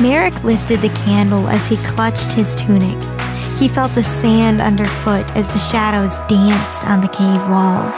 [0.00, 3.00] Merrick lifted the candle as he clutched his tunic.
[3.58, 7.94] He felt the sand underfoot as the shadows danced on the cave walls.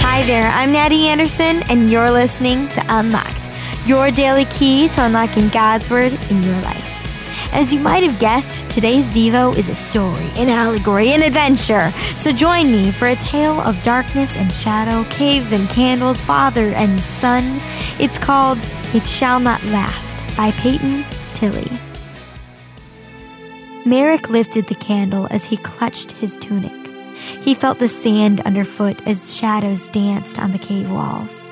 [0.00, 3.50] Hi there, I'm Natty Anderson, and you're listening to Unlocked,
[3.84, 6.81] your daily key to unlocking God's Word in your life.
[7.52, 11.90] As you might have guessed, today's Devo is a story, an allegory, an adventure.
[12.16, 16.98] So join me for a tale of darkness and shadow, caves and candles, father and
[16.98, 17.60] son.
[17.98, 21.70] It's called It Shall Not Last by Peyton Tilley.
[23.84, 26.72] Merrick lifted the candle as he clutched his tunic.
[27.42, 31.50] He felt the sand underfoot as shadows danced on the cave walls.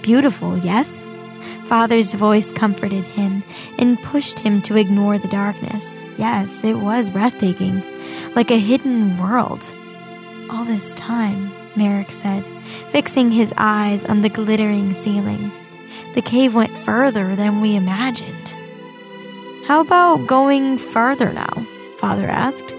[0.00, 1.10] Beautiful, yes?
[1.74, 3.42] Father's voice comforted him
[3.80, 6.06] and pushed him to ignore the darkness.
[6.16, 7.82] Yes, it was breathtaking,
[8.36, 9.74] like a hidden world.
[10.48, 12.44] All this time, Merrick said,
[12.90, 15.50] fixing his eyes on the glittering ceiling.
[16.14, 18.56] The cave went further than we imagined.
[19.66, 21.66] How about going farther now?
[21.98, 22.72] Father asked.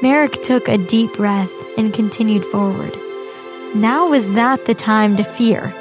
[0.00, 2.96] Merrick took a deep breath and continued forward.
[3.74, 5.74] Now was not the time to fear.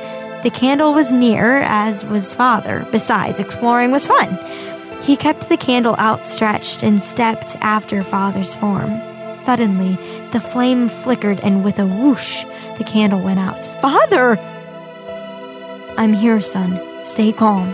[0.43, 2.85] The candle was near, as was father.
[2.91, 4.37] Besides, exploring was fun.
[5.01, 9.01] He kept the candle outstretched and stepped after father's form.
[9.33, 9.95] Suddenly,
[10.31, 12.43] the flame flickered, and with a whoosh,
[12.77, 13.63] the candle went out.
[13.81, 14.37] Father!
[15.97, 16.79] I'm here, son.
[17.03, 17.73] Stay calm.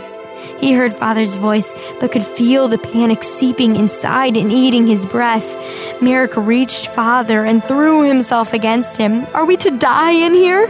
[0.59, 5.57] He heard father's voice, but could feel the panic seeping inside and eating his breath.
[6.01, 9.25] Merrick reached father and threw himself against him.
[9.33, 10.67] Are we to die in here?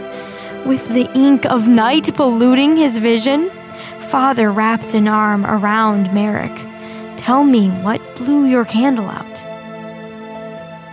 [0.70, 3.50] With the ink of night polluting his vision?
[4.02, 6.56] Father wrapped an arm around Merrick.
[7.18, 9.38] Tell me what blew your candle out.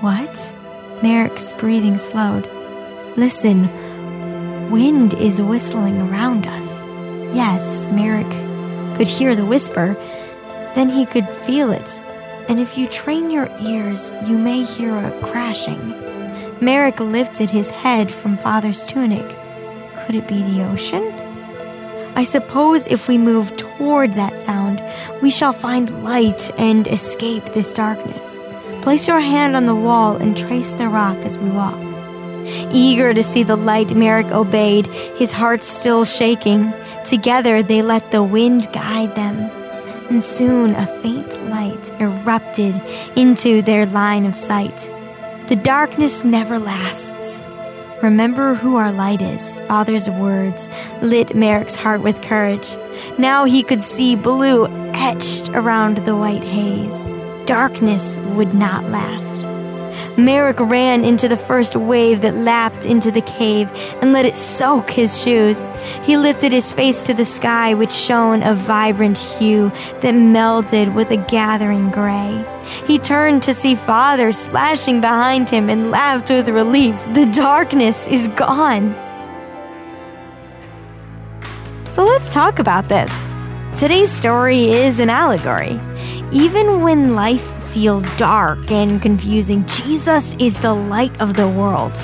[0.01, 0.55] What?
[1.03, 2.49] Merrick's breathing slowed.
[3.19, 3.69] Listen,
[4.71, 6.87] wind is whistling around us.
[7.37, 8.33] Yes, Merrick
[8.97, 9.95] could hear the whisper.
[10.75, 12.01] Then he could feel it.
[12.49, 15.91] And if you train your ears, you may hear a crashing.
[16.63, 19.37] Merrick lifted his head from father's tunic.
[20.07, 21.03] Could it be the ocean?
[22.15, 24.81] I suppose if we move toward that sound,
[25.21, 28.41] we shall find light and escape this darkness.
[28.83, 31.79] Place your hand on the wall and trace the rock as we walk.
[32.73, 34.87] Eager to see the light, Merrick obeyed,
[35.19, 36.73] his heart still shaking.
[37.05, 39.51] Together they let the wind guide them.
[40.09, 42.81] And soon a faint light erupted
[43.17, 44.89] into their line of sight.
[45.49, 47.43] The darkness never lasts.
[48.03, 49.57] Remember who our light is.
[49.69, 50.69] Father's words
[51.01, 52.77] lit Merrick's heart with courage.
[53.19, 57.15] Now he could see blue etched around the white haze.
[57.47, 59.56] Darkness would not last.
[60.17, 64.91] Merrick ran into the first wave that lapped into the cave and let it soak
[64.91, 65.69] his shoes.
[66.03, 69.69] He lifted his face to the sky, which shone a vibrant hue
[70.01, 72.45] that melded with a gathering gray.
[72.87, 76.97] He turned to see Father splashing behind him and laughed with relief.
[77.13, 78.95] The darkness is gone.
[81.89, 83.27] So let's talk about this.
[83.79, 85.79] Today's story is an allegory.
[86.33, 91.99] Even when life feels dark and confusing, Jesus is the light of the world.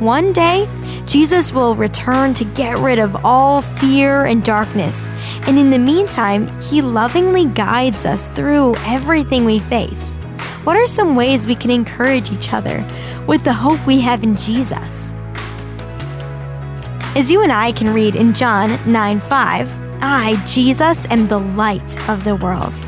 [0.00, 0.68] One day,
[1.06, 5.12] Jesus will return to get rid of all fear and darkness.
[5.46, 10.16] And in the meantime, He lovingly guides us through everything we face.
[10.64, 12.84] What are some ways we can encourage each other
[13.28, 15.12] with the hope we have in Jesus?
[17.14, 21.96] As you and I can read in John 9 5, I, Jesus, am the light
[22.08, 22.84] of the world.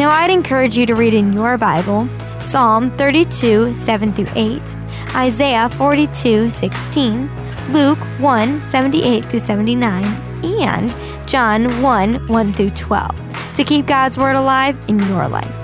[0.00, 2.08] Now, I'd encourage you to read in your Bible
[2.40, 4.76] Psalm 32, 7 through 8,
[5.14, 7.30] Isaiah 42, 16,
[7.70, 10.04] Luke 1, 78 through 79,
[10.62, 15.58] and John 1, 1 through 12 to keep God's Word alive in your life.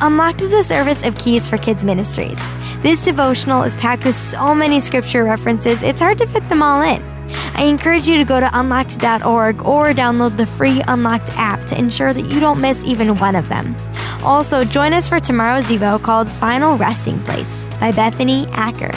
[0.00, 2.44] Unlocked is a service of Keys for Kids Ministries.
[2.80, 6.82] This devotional is packed with so many scripture references, it's hard to fit them all
[6.82, 7.11] in.
[7.54, 12.12] I encourage you to go to unlocked.org or download the free Unlocked app to ensure
[12.12, 13.76] that you don't miss even one of them.
[14.22, 18.92] Also, join us for tomorrow's Devo called Final Resting Place by Bethany Acker.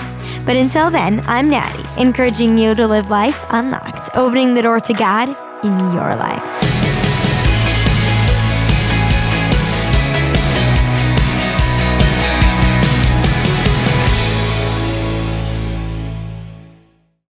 [0.45, 4.93] But until then, I'm Natty, encouraging you to live life unlocked, opening the door to
[4.93, 5.29] God
[5.63, 6.64] in your life.